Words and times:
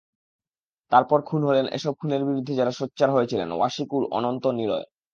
তারপর 0.91 1.19
খুন 1.21 1.41
হলেন 1.43 1.65
এসব 1.71 1.93
খুনের 1.99 2.21
বিরুদ্ধে 2.25 2.53
যাঁরা 2.55 2.73
সোচ্চার 2.79 3.09
হয়েছিলেন—ওয়াশিকুর, 3.11 4.03
অনন্ত, 4.11 4.43
নিলয়। 4.59 4.85